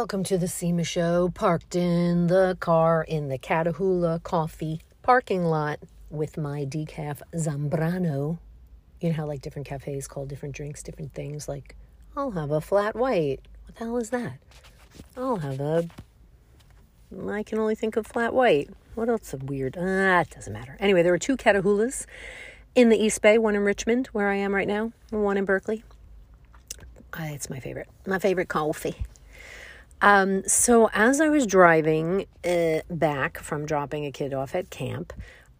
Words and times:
Welcome 0.00 0.24
to 0.24 0.38
the 0.38 0.46
Sima 0.46 0.86
show, 0.86 1.28
parked 1.28 1.76
in 1.76 2.28
the 2.28 2.56
car 2.58 3.04
in 3.06 3.28
the 3.28 3.36
Catahoula 3.36 4.22
Coffee 4.22 4.80
parking 5.02 5.44
lot 5.44 5.78
with 6.08 6.38
my 6.38 6.64
decaf 6.64 7.20
Zambrano. 7.34 8.38
You 9.02 9.10
know 9.10 9.14
how, 9.14 9.26
like, 9.26 9.42
different 9.42 9.68
cafes 9.68 10.08
call 10.08 10.24
different 10.24 10.54
drinks 10.54 10.82
different 10.82 11.12
things? 11.12 11.48
Like, 11.48 11.76
I'll 12.16 12.30
have 12.30 12.50
a 12.50 12.62
flat 12.62 12.96
white. 12.96 13.40
What 13.66 13.76
the 13.76 13.84
hell 13.84 13.98
is 13.98 14.08
that? 14.08 14.38
I'll 15.18 15.36
have 15.36 15.60
a. 15.60 15.86
I 17.28 17.42
can 17.42 17.58
only 17.58 17.74
think 17.74 17.96
of 17.96 18.06
flat 18.06 18.32
white. 18.32 18.70
What 18.94 19.10
else 19.10 19.34
is 19.34 19.42
weird? 19.42 19.76
Ah, 19.78 20.22
it 20.22 20.30
doesn't 20.30 20.50
matter. 20.50 20.78
Anyway, 20.80 21.02
there 21.02 21.12
were 21.12 21.18
two 21.18 21.36
Catahoulas 21.36 22.06
in 22.74 22.88
the 22.88 22.96
East 22.96 23.20
Bay, 23.20 23.36
one 23.36 23.54
in 23.54 23.64
Richmond, 23.64 24.06
where 24.12 24.30
I 24.30 24.36
am 24.36 24.54
right 24.54 24.66
now, 24.66 24.92
one 25.10 25.36
in 25.36 25.44
Berkeley. 25.44 25.84
Uh, 27.12 27.24
it's 27.24 27.50
my 27.50 27.60
favorite. 27.60 27.90
My 28.06 28.18
favorite 28.18 28.48
coffee. 28.48 28.96
Um, 30.02 30.46
so 30.46 30.88
as 30.94 31.20
I 31.20 31.28
was 31.28 31.46
driving 31.46 32.26
uh, 32.44 32.80
back 32.88 33.38
from 33.38 33.66
dropping 33.66 34.06
a 34.06 34.12
kid 34.12 34.32
off 34.32 34.54
at 34.54 34.70
camp, 34.70 35.12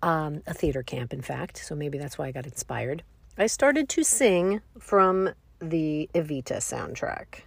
um, 0.02 0.42
a 0.46 0.54
theater 0.54 0.82
camp, 0.82 1.12
in 1.12 1.20
fact, 1.20 1.58
so 1.58 1.74
maybe 1.74 1.98
that's 1.98 2.16
why 2.16 2.26
I 2.26 2.32
got 2.32 2.46
inspired, 2.46 3.02
I 3.36 3.46
started 3.46 3.88
to 3.90 4.02
sing 4.02 4.60
from 4.78 5.30
the 5.60 6.08
Evita 6.14 6.56
soundtrack. 6.56 7.42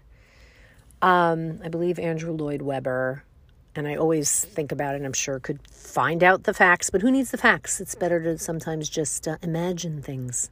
Um, 1.02 1.60
I 1.64 1.70
believe 1.70 1.98
Andrew 1.98 2.32
Lloyd 2.32 2.62
Webber, 2.62 3.24
and 3.76 3.88
I 3.88 3.96
always 3.96 4.46
think 4.46 4.72
about 4.72 4.96
it, 4.96 5.04
I'm 5.04 5.14
sure 5.14 5.40
could 5.40 5.68
find 5.68 6.24
out 6.24 6.44
the 6.44 6.54
facts, 6.54 6.92
but 6.92 7.02
who 7.02 7.12
needs 7.12 7.32
the 7.32 7.38
facts? 7.38 7.82
It's 7.82 7.96
better 7.96 8.22
to 8.22 8.38
sometimes 8.38 8.88
just 8.88 9.28
uh, 9.28 9.38
imagine 9.42 10.02
things, 10.02 10.52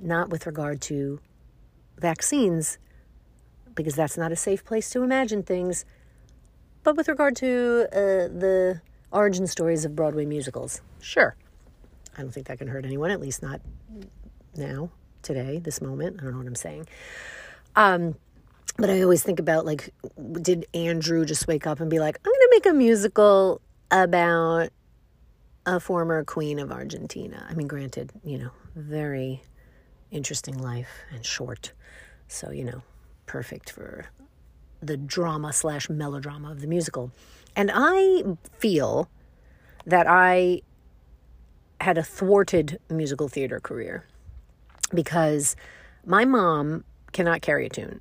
not 0.00 0.30
with 0.30 0.46
regard 0.46 0.80
to 0.82 1.20
vaccines 1.96 2.78
because 3.74 3.94
that's 3.94 4.16
not 4.16 4.32
a 4.32 4.36
safe 4.36 4.64
place 4.64 4.90
to 4.90 5.02
imagine 5.02 5.42
things. 5.42 5.84
But 6.82 6.96
with 6.96 7.08
regard 7.08 7.36
to 7.36 7.86
uh, 7.92 8.28
the 8.28 8.80
origin 9.12 9.46
stories 9.46 9.84
of 9.84 9.94
Broadway 9.94 10.24
musicals, 10.24 10.80
sure. 11.00 11.36
I 12.16 12.22
don't 12.22 12.32
think 12.32 12.46
that 12.48 12.58
can 12.58 12.68
hurt 12.68 12.84
anyone, 12.84 13.10
at 13.10 13.20
least 13.20 13.42
not 13.42 13.60
now, 14.56 14.90
today, 15.22 15.58
this 15.58 15.80
moment. 15.80 16.16
I 16.18 16.24
don't 16.24 16.32
know 16.32 16.38
what 16.38 16.46
I'm 16.46 16.54
saying. 16.54 16.86
Um, 17.76 18.16
but 18.76 18.90
I 18.90 19.02
always 19.02 19.22
think 19.22 19.38
about 19.38 19.66
like, 19.66 19.92
did 20.40 20.66
Andrew 20.74 21.24
just 21.24 21.46
wake 21.46 21.66
up 21.66 21.80
and 21.80 21.90
be 21.90 21.98
like, 21.98 22.18
I'm 22.24 22.30
going 22.30 22.40
to 22.40 22.48
make 22.50 22.66
a 22.66 22.72
musical 22.72 23.60
about 23.90 24.70
a 25.66 25.78
former 25.78 26.24
queen 26.24 26.58
of 26.58 26.72
Argentina? 26.72 27.46
I 27.48 27.54
mean, 27.54 27.68
granted, 27.68 28.10
you 28.24 28.38
know, 28.38 28.50
very 28.74 29.42
interesting 30.10 30.58
life 30.58 30.90
and 31.12 31.24
short. 31.24 31.72
So, 32.28 32.50
you 32.50 32.64
know, 32.64 32.82
perfect 33.30 33.70
for 33.70 34.06
the 34.82 34.96
drama 34.96 35.52
slash 35.52 35.88
melodrama 35.88 36.50
of 36.50 36.60
the 36.60 36.66
musical. 36.66 37.12
And 37.54 37.70
I 37.72 38.24
feel 38.58 39.08
that 39.86 40.06
I 40.08 40.62
had 41.80 41.96
a 41.96 42.02
thwarted 42.02 42.80
musical 42.90 43.28
theater 43.28 43.60
career 43.60 44.04
because 44.92 45.54
my 46.04 46.24
mom 46.24 46.84
cannot 47.12 47.40
carry 47.40 47.66
a 47.66 47.68
tune. 47.68 48.00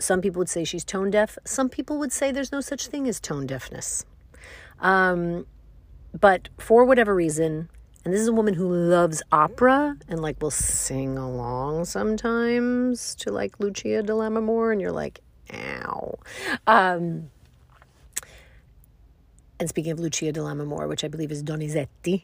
Some 0.00 0.20
people 0.20 0.40
would 0.40 0.48
say 0.48 0.64
she's 0.64 0.84
tone 0.84 1.12
deaf. 1.12 1.38
Some 1.44 1.68
people 1.68 1.96
would 2.00 2.10
say 2.10 2.32
there's 2.32 2.50
no 2.50 2.60
such 2.60 2.88
thing 2.88 3.06
as 3.06 3.20
tone 3.20 3.46
deafness. 3.46 4.04
Um, 4.80 5.46
but 6.18 6.48
for 6.58 6.84
whatever 6.84 7.14
reason, 7.14 7.68
and 8.04 8.14
this 8.14 8.20
is 8.20 8.28
a 8.28 8.32
woman 8.32 8.54
who 8.54 8.72
loves 8.72 9.22
opera 9.30 9.96
and 10.08 10.20
like 10.20 10.40
will 10.40 10.50
sing 10.50 11.18
along 11.18 11.84
sometimes 11.84 13.14
to 13.16 13.30
like 13.30 13.60
Lucia 13.60 14.02
di 14.02 14.12
Lammermoor, 14.12 14.72
and 14.72 14.80
you're 14.80 14.92
like, 14.92 15.20
ow. 15.52 16.18
Um, 16.66 17.30
and 19.58 19.68
speaking 19.68 19.92
of 19.92 20.00
Lucia 20.00 20.32
di 20.32 20.40
Lammermoor, 20.40 20.88
which 20.88 21.04
I 21.04 21.08
believe 21.08 21.30
is 21.30 21.42
Donizetti, 21.42 22.22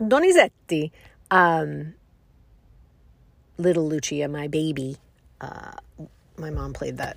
Donizetti, 0.00 0.90
um, 1.30 1.94
little 3.56 3.88
Lucia, 3.88 4.28
my 4.28 4.48
baby, 4.48 4.96
uh, 5.40 5.72
my 6.36 6.50
mom 6.50 6.72
played 6.72 6.98
that 6.98 7.16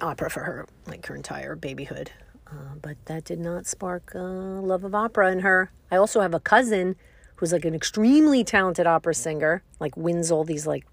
opera 0.00 0.30
for 0.30 0.40
her, 0.40 0.66
like 0.86 1.04
her 1.06 1.14
entire 1.14 1.54
babyhood. 1.56 2.10
Uh, 2.46 2.76
but 2.80 2.96
that 3.06 3.24
did 3.24 3.40
not 3.40 3.66
spark 3.66 4.12
uh, 4.14 4.20
love 4.20 4.84
of 4.84 4.94
opera 4.94 5.32
in 5.32 5.40
her. 5.40 5.70
I 5.90 5.96
also 5.96 6.20
have 6.20 6.34
a 6.34 6.40
cousin 6.40 6.96
who's 7.36 7.52
like 7.52 7.64
an 7.64 7.74
extremely 7.74 8.44
talented 8.44 8.86
opera 8.86 9.14
singer, 9.14 9.62
like 9.80 9.96
wins 9.96 10.30
all 10.30 10.44
these 10.44 10.66
like 10.66 10.86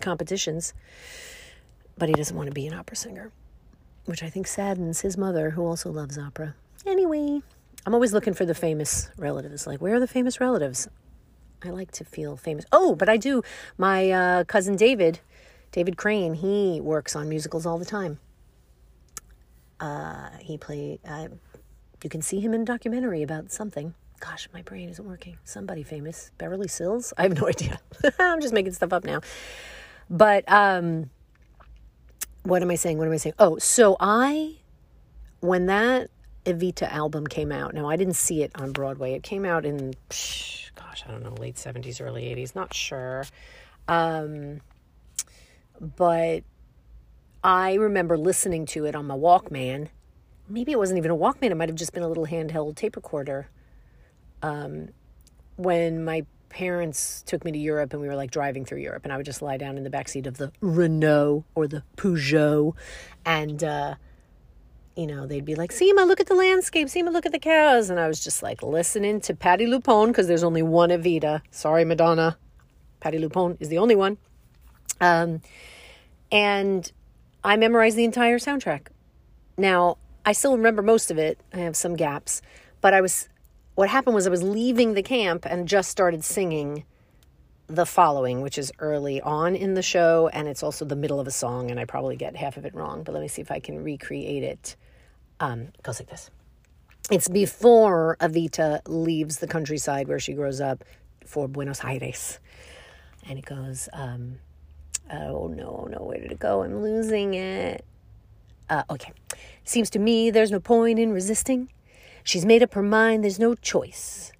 competitions, 0.00 0.72
but 1.96 2.08
he 2.08 2.14
doesn't 2.14 2.36
want 2.36 2.48
to 2.48 2.54
be 2.54 2.66
an 2.66 2.74
opera 2.74 2.96
singer, 2.96 3.32
which 4.06 4.22
I 4.22 4.30
think 4.30 4.46
saddens 4.46 5.00
his 5.00 5.16
mother, 5.18 5.50
who 5.50 5.64
also 5.66 5.90
loves 5.90 6.16
opera. 6.16 6.54
Anyway, 6.86 7.42
I'm 7.84 7.94
always 7.94 8.12
looking 8.12 8.34
for 8.34 8.46
the 8.46 8.54
famous 8.54 9.10
relatives. 9.18 9.66
Like, 9.66 9.80
where 9.80 9.94
are 9.94 10.00
the 10.00 10.06
famous 10.06 10.40
relatives? 10.40 10.88
I 11.62 11.70
like 11.70 11.90
to 11.92 12.04
feel 12.04 12.36
famous. 12.36 12.64
Oh, 12.70 12.94
but 12.94 13.08
I 13.08 13.16
do. 13.16 13.42
My 13.76 14.10
uh, 14.10 14.44
cousin 14.44 14.76
David, 14.76 15.20
David 15.72 15.96
Crane, 15.96 16.34
he 16.34 16.80
works 16.80 17.16
on 17.16 17.28
musicals 17.28 17.66
all 17.66 17.78
the 17.78 17.84
time. 17.84 18.20
Uh, 19.80 20.30
he 20.40 20.58
play. 20.58 20.98
Uh, 21.06 21.28
you 22.02 22.10
can 22.10 22.22
see 22.22 22.40
him 22.40 22.54
in 22.54 22.62
a 22.62 22.64
documentary 22.64 23.22
about 23.22 23.52
something. 23.52 23.94
Gosh, 24.20 24.48
my 24.52 24.62
brain 24.62 24.88
isn't 24.88 25.04
working. 25.04 25.38
Somebody 25.44 25.82
famous, 25.82 26.32
Beverly 26.38 26.68
Sills. 26.68 27.12
I 27.16 27.22
have 27.22 27.40
no 27.40 27.48
idea. 27.48 27.78
I'm 28.18 28.40
just 28.40 28.52
making 28.52 28.72
stuff 28.72 28.92
up 28.92 29.04
now. 29.04 29.20
But 30.10 30.50
um, 30.50 31.10
what 32.42 32.62
am 32.62 32.70
I 32.70 32.74
saying? 32.74 32.98
What 32.98 33.06
am 33.06 33.12
I 33.12 33.18
saying? 33.18 33.34
Oh, 33.38 33.58
so 33.58 33.96
I, 34.00 34.56
when 35.40 35.66
that 35.66 36.10
Evita 36.48 36.90
album 36.90 37.26
came 37.26 37.52
out. 37.52 37.74
Now 37.74 37.88
I 37.88 37.96
didn't 37.96 38.16
see 38.16 38.42
it 38.42 38.52
on 38.54 38.72
Broadway. 38.72 39.12
It 39.12 39.22
came 39.22 39.44
out 39.44 39.66
in, 39.66 39.94
gosh, 40.08 41.04
I 41.06 41.10
don't 41.10 41.22
know, 41.22 41.34
late 41.38 41.58
seventies, 41.58 42.00
early 42.00 42.26
eighties. 42.26 42.54
Not 42.54 42.72
sure. 42.72 43.24
Um, 43.86 44.60
but 45.78 46.44
I 47.42 47.74
remember 47.74 48.18
listening 48.18 48.66
to 48.66 48.84
it 48.86 48.94
on 48.94 49.06
my 49.06 49.16
Walkman. 49.16 49.88
Maybe 50.48 50.72
it 50.72 50.78
wasn't 50.78 50.98
even 50.98 51.10
a 51.10 51.16
Walkman, 51.16 51.50
it 51.50 51.56
might 51.56 51.68
have 51.68 51.76
just 51.76 51.92
been 51.92 52.02
a 52.02 52.08
little 52.08 52.26
handheld 52.26 52.76
tape 52.76 52.96
recorder. 52.96 53.48
Um, 54.42 54.90
when 55.56 56.04
my 56.04 56.24
parents 56.48 57.22
took 57.26 57.44
me 57.44 57.52
to 57.52 57.58
Europe 57.58 57.92
and 57.92 58.00
we 58.00 58.08
were 58.08 58.16
like 58.16 58.30
driving 58.30 58.64
through 58.64 58.78
Europe, 58.78 59.04
and 59.04 59.12
I 59.12 59.16
would 59.16 59.26
just 59.26 59.42
lie 59.42 59.56
down 59.56 59.76
in 59.76 59.84
the 59.84 59.90
backseat 59.90 60.26
of 60.26 60.38
the 60.38 60.52
Renault 60.60 61.44
or 61.54 61.66
the 61.66 61.82
Peugeot, 61.96 62.74
and 63.24 63.62
uh, 63.62 63.94
you 64.96 65.06
know 65.06 65.26
they'd 65.26 65.44
be 65.44 65.54
like, 65.54 65.70
"Sima, 65.70 66.06
look 66.06 66.20
at 66.20 66.26
the 66.26 66.34
landscape. 66.34 66.88
Sima, 66.88 67.12
look 67.12 67.26
at 67.26 67.32
the 67.32 67.38
cows," 67.38 67.90
and 67.90 68.00
I 68.00 68.08
was 68.08 68.22
just 68.22 68.42
like 68.42 68.62
listening 68.62 69.20
to 69.22 69.34
Patti 69.34 69.66
LuPone 69.66 70.08
because 70.08 70.26
there's 70.26 70.44
only 70.44 70.62
one 70.62 70.90
Evita. 70.90 71.42
Sorry, 71.50 71.84
Madonna, 71.84 72.38
Patti 73.00 73.18
LuPone 73.18 73.56
is 73.60 73.68
the 73.68 73.78
only 73.78 73.94
one. 73.94 74.16
Um, 75.00 75.42
and 76.30 76.90
I 77.44 77.56
memorized 77.56 77.96
the 77.96 78.04
entire 78.04 78.38
soundtrack. 78.38 78.88
Now, 79.56 79.98
I 80.24 80.32
still 80.32 80.56
remember 80.56 80.82
most 80.82 81.10
of 81.10 81.18
it. 81.18 81.40
I 81.52 81.58
have 81.58 81.76
some 81.76 81.96
gaps, 81.96 82.42
but 82.80 82.94
I 82.94 83.00
was 83.00 83.28
what 83.74 83.88
happened 83.88 84.16
was 84.16 84.26
I 84.26 84.30
was 84.30 84.42
leaving 84.42 84.94
the 84.94 85.04
camp 85.04 85.46
and 85.46 85.68
just 85.68 85.88
started 85.88 86.24
singing 86.24 86.84
the 87.68 87.86
following, 87.86 88.40
which 88.40 88.58
is 88.58 88.72
early 88.80 89.20
on 89.20 89.54
in 89.54 89.74
the 89.74 89.82
show, 89.82 90.28
and 90.32 90.48
it's 90.48 90.64
also 90.64 90.84
the 90.84 90.96
middle 90.96 91.20
of 91.20 91.28
a 91.28 91.30
song, 91.30 91.70
and 91.70 91.78
I 91.78 91.84
probably 91.84 92.16
get 92.16 92.34
half 92.34 92.56
of 92.56 92.64
it 92.64 92.74
wrong, 92.74 93.04
but 93.04 93.12
let 93.12 93.20
me 93.20 93.28
see 93.28 93.42
if 93.42 93.52
I 93.52 93.60
can 93.60 93.84
recreate 93.84 94.42
it. 94.42 94.74
Um, 95.38 95.60
it 95.60 95.82
goes 95.82 96.00
like 96.00 96.08
this. 96.08 96.30
It's 97.10 97.28
before 97.28 98.16
Evita 98.20 98.80
leaves 98.86 99.38
the 99.38 99.46
countryside 99.46 100.08
where 100.08 100.18
she 100.18 100.32
grows 100.32 100.60
up 100.60 100.84
for 101.24 101.46
Buenos 101.46 101.84
Aires. 101.84 102.40
And 103.28 103.38
it 103.38 103.44
goes, 103.44 103.88
um, 103.92 104.40
Oh 105.10 105.48
no, 105.48 105.88
no, 105.90 106.04
where 106.04 106.18
did 106.18 106.32
it 106.32 106.38
go? 106.38 106.62
I'm 106.62 106.82
losing 106.82 107.34
it. 107.34 107.84
Uh, 108.68 108.82
okay. 108.90 109.12
Seems 109.64 109.90
to 109.90 109.98
me 109.98 110.30
there's 110.30 110.50
no 110.50 110.60
point 110.60 110.98
in 110.98 111.12
resisting. 111.12 111.70
She's 112.24 112.44
made 112.44 112.62
up 112.62 112.74
her 112.74 112.82
mind, 112.82 113.24
there's 113.24 113.38
no 113.38 113.54
choice. 113.54 114.32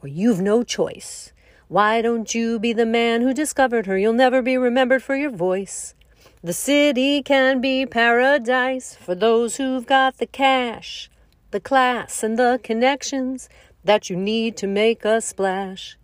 Or 0.00 0.08
you've 0.08 0.40
no 0.40 0.62
choice. 0.62 1.32
Why 1.68 2.02
don't 2.02 2.34
you 2.34 2.58
be 2.58 2.72
the 2.72 2.86
man 2.86 3.22
who 3.22 3.32
discovered 3.32 3.86
her? 3.86 3.96
You'll 3.98 4.12
never 4.12 4.42
be 4.42 4.56
remembered 4.56 5.02
for 5.02 5.16
your 5.16 5.30
voice. 5.30 5.94
The 6.44 6.52
city 6.52 7.22
can 7.22 7.60
be 7.60 7.86
paradise 7.86 8.94
for 8.94 9.14
those 9.14 9.56
who've 9.56 9.86
got 9.86 10.18
the 10.18 10.26
cash, 10.26 11.10
the 11.50 11.60
class, 11.60 12.22
and 12.22 12.38
the 12.38 12.60
connections 12.62 13.48
that 13.84 14.10
you 14.10 14.16
need 14.16 14.56
to 14.58 14.66
make 14.66 15.04
a 15.04 15.20
splash. 15.20 15.96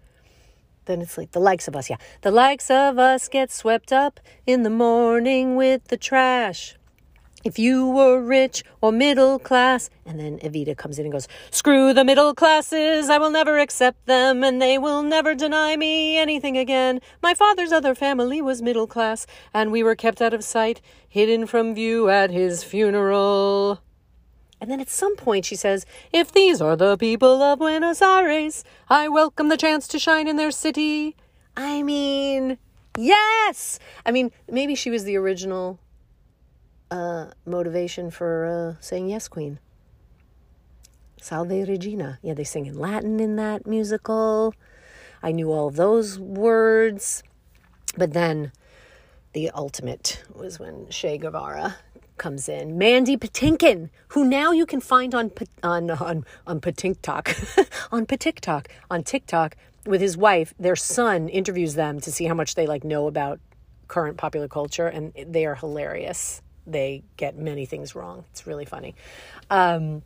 Then 0.89 1.03
it's 1.03 1.19
like 1.19 1.33
the 1.33 1.39
likes 1.39 1.69
of 1.69 1.77
us, 1.77 1.91
yeah. 1.91 1.99
The 2.23 2.31
likes 2.31 2.71
of 2.71 2.99
us 2.99 3.29
get 3.29 3.53
swept 3.53 3.93
up 3.93 4.21
in 4.47 4.63
the 4.63 4.71
morning 4.71 5.55
with 5.55 5.85
the 5.89 5.99
trash. 5.99 6.75
if 7.45 7.59
you 7.59 7.87
were 7.89 8.21
rich 8.21 8.65
or 8.81 8.91
middle 8.91 9.39
class. 9.39 9.91
And 10.05 10.19
then 10.19 10.39
Evita 10.41 10.77
comes 10.77 10.99
in 10.99 11.05
and 11.05 11.13
goes, 11.13 11.29
Screw 11.51 11.93
the 11.95 12.05
middle 12.05 12.35
classes. 12.35 13.09
I 13.09 13.19
will 13.19 13.31
never 13.31 13.59
accept 13.59 14.07
them, 14.07 14.43
and 14.43 14.61
they 14.61 14.77
will 14.79 15.03
never 15.03 15.35
deny 15.35 15.77
me 15.77 16.19
anything 16.19 16.57
again. 16.59 17.01
My 17.23 17.35
father's 17.35 17.73
other 17.73 17.95
family 17.95 18.43
was 18.43 18.61
middle 18.63 18.87
class, 18.87 19.27
and 19.55 19.71
we 19.71 19.83
were 19.83 19.95
kept 19.95 20.21
out 20.21 20.35
of 20.35 20.43
sight, 20.43 20.81
hidden 21.09 21.47
from 21.47 21.75
view 21.75 22.09
at 22.09 22.31
his 22.31 22.65
funeral. 22.65 23.81
And 24.61 24.71
then 24.71 24.81
at 24.81 24.89
some 24.89 25.17
point 25.17 25.45
she 25.45 25.57
says, 25.57 25.87
If 26.13 26.33
these 26.33 26.61
are 26.61 26.77
the 26.77 26.97
people 26.97 27.43
of 27.43 27.61
Buenos 27.61 28.03
Aires, 28.03 28.65
I 28.89 29.09
welcome 29.09 29.49
the 29.49 29.57
chance 29.57 29.87
to 29.89 29.99
shine 29.99 30.27
in 30.27 30.37
their 30.37 30.51
city. 30.51 31.17
I 31.57 31.83
mean, 31.83 32.59
yes! 32.97 33.79
I 34.05 34.11
mean, 34.11 34.31
maybe 34.51 34.75
she 34.75 34.91
was 34.91 35.05
the 35.05 35.17
original 35.17 35.79
uh, 36.91 37.27
motivation 37.45 38.11
for 38.11 38.77
uh, 38.77 38.81
saying 38.81 39.09
yes, 39.09 39.29
Queen. 39.29 39.59
Salve 41.21 41.69
Regina. 41.69 42.19
Yeah, 42.23 42.35
they 42.35 42.45
sing 42.45 42.67
in 42.67 42.79
Latin 42.79 43.21
in 43.21 43.37
that 43.37 43.67
musical. 43.67 44.55
I 45.23 45.33
knew 45.33 45.53
all 45.53 45.71
those 45.71 46.19
words. 46.19 47.23
But 47.97 48.13
then 48.13 48.53
the 49.33 49.51
ultimate 49.51 50.23
was 50.33 50.59
when 50.59 50.89
Che 50.89 51.19
Guevara 51.19 51.77
comes 52.19 52.49
in. 52.49 52.77
Mandy 52.77 53.17
Patinkin, 53.17 53.91
who 54.09 54.25
now 54.25 54.53
you 54.53 54.67
can 54.67 54.81
find 54.81 55.15
on 55.15 55.31
on 55.63 55.91
on 55.91 56.25
on 56.47 56.61
TikTok, 56.61 57.35
on 57.93 58.07
TikTok, 58.07 58.69
on 58.91 59.03
TikTok 59.03 59.57
with 59.87 60.01
his 60.01 60.17
wife. 60.17 60.53
Their 60.59 60.77
son 60.77 61.29
interviews 61.29 61.75
them 61.75 62.01
to 62.01 62.13
see 62.13 62.25
how 62.25 62.35
much 62.35 62.55
they 62.55 62.67
like 62.67 62.85
know 62.85 63.07
about 63.07 63.41
current 63.87 64.17
popular 64.17 64.49
culture, 64.49 64.87
and 64.87 65.13
they 65.27 65.47
are 65.47 65.55
hilarious 65.55 66.43
they 66.69 67.03
get 67.17 67.37
many 67.37 67.67
things 67.67 67.95
wrong. 67.95 68.25
It's 68.31 68.47
really 68.47 68.65
funny. 68.65 68.95
Um, 69.51 70.03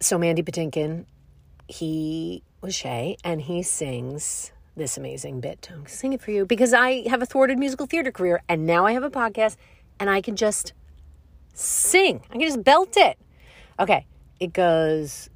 so 0.00 0.18
Mandy 0.18 0.42
Patinkin, 0.42 1.04
he 1.68 2.42
was 2.60 2.76
Che, 2.76 3.16
and 3.22 3.42
he 3.42 3.62
sings 3.62 4.52
this 4.76 4.96
amazing 4.96 5.40
bit. 5.40 5.68
I'm 5.72 5.86
sing 5.86 6.12
it 6.12 6.20
for 6.20 6.30
you 6.30 6.44
because 6.44 6.72
I 6.72 7.08
have 7.08 7.22
a 7.22 7.26
thwarted 7.26 7.58
musical 7.58 7.86
theater 7.86 8.10
career, 8.10 8.42
and 8.48 8.66
now 8.66 8.86
I 8.86 8.92
have 8.92 9.04
a 9.04 9.10
podcast, 9.10 9.56
and 9.98 10.10
I 10.10 10.20
can 10.20 10.36
just 10.36 10.72
sing. 11.52 12.22
I 12.30 12.32
can 12.34 12.42
just 12.42 12.64
belt 12.64 12.96
it. 12.96 13.18
Okay, 13.78 14.06
it 14.40 14.52
goes. 14.52 15.30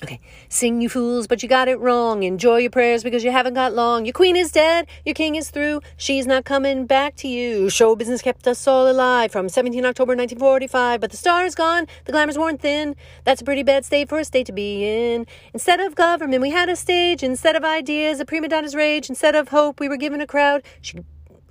Okay. 0.00 0.20
Sing, 0.48 0.80
you 0.80 0.88
fools, 0.88 1.26
but 1.26 1.42
you 1.42 1.48
got 1.48 1.66
it 1.66 1.80
wrong. 1.80 2.22
Enjoy 2.22 2.58
your 2.58 2.70
prayers 2.70 3.02
because 3.02 3.24
you 3.24 3.32
haven't 3.32 3.54
got 3.54 3.74
long. 3.74 4.06
Your 4.06 4.12
queen 4.12 4.36
is 4.36 4.52
dead. 4.52 4.86
Your 5.04 5.14
king 5.14 5.34
is 5.34 5.50
through. 5.50 5.80
She's 5.96 6.24
not 6.24 6.44
coming 6.44 6.86
back 6.86 7.16
to 7.16 7.26
you. 7.26 7.68
Show 7.68 7.96
business 7.96 8.22
kept 8.22 8.46
us 8.46 8.64
all 8.68 8.88
alive 8.88 9.32
from 9.32 9.48
17 9.48 9.84
October 9.84 10.14
1945. 10.14 11.00
But 11.00 11.10
the 11.10 11.16
star 11.16 11.44
is 11.44 11.56
gone. 11.56 11.88
The 12.04 12.12
glamour's 12.12 12.38
worn 12.38 12.58
thin. 12.58 12.94
That's 13.24 13.40
a 13.40 13.44
pretty 13.44 13.64
bad 13.64 13.84
state 13.84 14.08
for 14.08 14.20
a 14.20 14.24
state 14.24 14.46
to 14.46 14.52
be 14.52 14.84
in. 14.84 15.26
Instead 15.52 15.80
of 15.80 15.96
government, 15.96 16.42
we 16.42 16.50
had 16.50 16.68
a 16.68 16.76
stage. 16.76 17.24
Instead 17.24 17.56
of 17.56 17.64
ideas, 17.64 18.20
a 18.20 18.24
prima 18.24 18.46
donna's 18.46 18.76
rage. 18.76 19.08
Instead 19.08 19.34
of 19.34 19.48
hope, 19.48 19.80
we 19.80 19.88
were 19.88 19.96
given 19.96 20.20
a 20.20 20.28
crowd. 20.28 20.62
She 20.80 21.00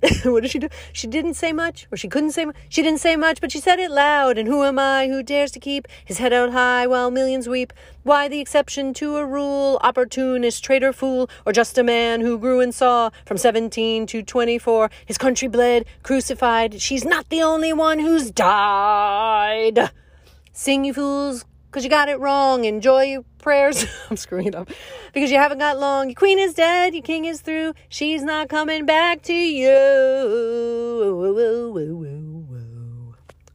what 0.24 0.42
did 0.42 0.50
she 0.52 0.60
do? 0.60 0.68
She 0.92 1.08
didn't 1.08 1.34
say 1.34 1.52
much, 1.52 1.88
or 1.90 1.96
she 1.96 2.08
couldn't 2.08 2.30
say 2.30 2.44
much. 2.44 2.54
She 2.68 2.82
didn't 2.82 3.00
say 3.00 3.16
much, 3.16 3.40
but 3.40 3.50
she 3.50 3.58
said 3.58 3.80
it 3.80 3.90
loud. 3.90 4.38
And 4.38 4.46
who 4.46 4.62
am 4.62 4.78
I 4.78 5.08
who 5.08 5.24
dares 5.24 5.50
to 5.52 5.60
keep 5.60 5.88
his 6.04 6.18
head 6.18 6.32
out 6.32 6.52
high 6.52 6.86
while 6.86 7.10
millions 7.10 7.48
weep? 7.48 7.72
Why 8.04 8.28
the 8.28 8.38
exception 8.40 8.94
to 8.94 9.16
a 9.16 9.26
rule? 9.26 9.80
Opportunist, 9.82 10.62
traitor, 10.62 10.92
fool, 10.92 11.28
or 11.44 11.52
just 11.52 11.76
a 11.78 11.82
man 11.82 12.20
who 12.20 12.38
grew 12.38 12.60
and 12.60 12.72
saw 12.72 13.10
from 13.26 13.38
17 13.38 14.06
to 14.06 14.22
24? 14.22 14.88
His 15.04 15.18
country 15.18 15.48
bled, 15.48 15.84
crucified. 16.04 16.80
She's 16.80 17.04
not 17.04 17.28
the 17.28 17.42
only 17.42 17.72
one 17.72 17.98
who's 17.98 18.30
died. 18.30 19.90
Sing, 20.52 20.84
you 20.84 20.94
fools, 20.94 21.44
because 21.78 21.84
you 21.84 21.90
got 21.90 22.08
it 22.08 22.18
wrong. 22.18 22.64
Enjoy 22.64 23.02
your 23.04 23.24
prayers. 23.38 23.86
I'm 24.10 24.16
screwing 24.16 24.52
up. 24.56 24.68
Because 25.14 25.30
you 25.30 25.36
haven't 25.36 25.58
got 25.58 25.78
long. 25.78 26.08
Your 26.08 26.16
queen 26.16 26.40
is 26.40 26.54
dead. 26.54 26.92
Your 26.92 27.04
king 27.04 27.24
is 27.24 27.40
through. 27.40 27.74
She's 27.88 28.24
not 28.24 28.48
coming 28.48 28.84
back 28.84 29.22
to 29.22 29.32
you. 29.32 29.68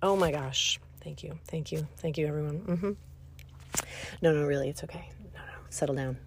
Oh 0.01 0.15
my 0.15 0.31
gosh. 0.31 0.79
Thank 1.03 1.21
you. 1.23 1.37
Thank 1.49 1.73
you. 1.73 1.85
Thank 1.97 2.17
you, 2.17 2.25
everyone. 2.25 2.59
Mm-hmm. 2.61 2.91
No, 4.21 4.31
no, 4.31 4.45
really. 4.45 4.69
It's 4.69 4.85
okay. 4.85 5.09
No, 5.33 5.41
no. 5.41 5.53
Settle 5.69 5.95
down. 5.95 6.17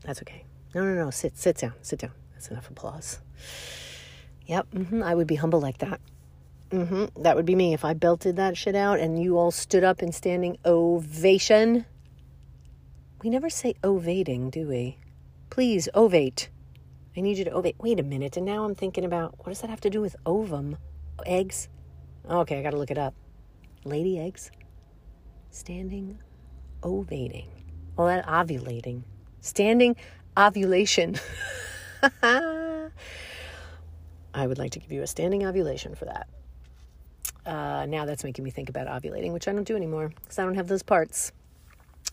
That's 0.00 0.20
okay. 0.22 0.42
No, 0.74 0.82
no, 0.82 0.94
no. 1.04 1.10
Sit, 1.10 1.38
sit 1.38 1.58
down. 1.58 1.74
Sit 1.80 2.00
down. 2.00 2.12
That's 2.32 2.48
enough 2.48 2.68
applause. 2.68 3.20
Yep. 4.46 4.66
Mm-hmm. 4.72 5.04
I 5.04 5.14
would 5.14 5.28
be 5.28 5.36
humble 5.36 5.60
like 5.60 5.78
that. 5.78 6.00
Mm-hmm. 6.70 7.22
That 7.22 7.34
would 7.34 7.46
be 7.46 7.54
me 7.54 7.72
if 7.72 7.84
I 7.84 7.94
belted 7.94 8.36
that 8.36 8.56
shit 8.56 8.74
out 8.74 9.00
and 9.00 9.22
you 9.22 9.38
all 9.38 9.50
stood 9.50 9.84
up 9.84 10.02
in 10.02 10.12
standing 10.12 10.58
ovation. 10.64 11.86
We 13.22 13.30
never 13.30 13.48
say 13.48 13.74
ovating, 13.82 14.50
do 14.50 14.68
we? 14.68 14.98
Please, 15.50 15.88
ovate. 15.94 16.48
I 17.16 17.20
need 17.20 17.38
you 17.38 17.44
to 17.44 17.50
ovate. 17.50 17.76
Wait 17.78 17.98
a 17.98 18.02
minute. 18.02 18.36
And 18.36 18.44
now 18.44 18.64
I'm 18.64 18.74
thinking 18.74 19.04
about 19.04 19.38
what 19.38 19.48
does 19.48 19.60
that 19.62 19.70
have 19.70 19.80
to 19.80 19.90
do 19.90 20.00
with 20.00 20.14
ovum? 20.26 20.76
Eggs? 21.26 21.68
Okay, 22.28 22.58
I 22.58 22.62
got 22.62 22.70
to 22.70 22.76
look 22.76 22.90
it 22.90 22.98
up. 22.98 23.14
Lady 23.84 24.18
eggs? 24.20 24.50
Standing 25.50 26.20
ovating. 26.82 27.48
Well, 27.96 28.06
that 28.08 28.26
ovulating. 28.26 29.02
Standing 29.40 29.96
ovulation. 30.36 31.16
I 32.22 32.90
would 34.46 34.58
like 34.58 34.72
to 34.72 34.78
give 34.78 34.92
you 34.92 35.02
a 35.02 35.06
standing 35.06 35.46
ovulation 35.46 35.94
for 35.94 36.04
that. 36.04 36.28
Uh, 37.46 37.86
now 37.86 38.04
that's 38.04 38.24
making 38.24 38.44
me 38.44 38.50
think 38.50 38.68
about 38.68 38.86
ovulating, 38.86 39.32
which 39.32 39.48
I 39.48 39.52
don't 39.52 39.64
do 39.64 39.76
anymore 39.76 40.12
because 40.22 40.38
I 40.38 40.44
don't 40.44 40.54
have 40.54 40.68
those 40.68 40.82
parts. 40.82 41.32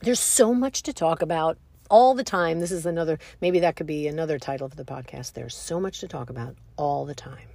There's 0.02 0.20
so 0.20 0.54
much 0.54 0.84
to 0.84 0.94
talk 0.94 1.22
about 1.22 1.58
all 1.90 2.14
the 2.14 2.24
time. 2.24 2.60
This 2.60 2.72
is 2.72 2.86
another, 2.86 3.20
maybe 3.42 3.60
that 3.60 3.76
could 3.76 3.88
be 3.88 4.08
another 4.08 4.40
title 4.40 4.70
for 4.70 4.76
the 4.76 4.86
podcast. 4.86 5.34
There's 5.34 5.56
so 5.56 5.80
much 5.80 6.00
to 6.00 6.08
talk 6.08 6.30
about 6.30 6.56
all 6.78 7.06
the 7.06 7.16
time. 7.16 7.48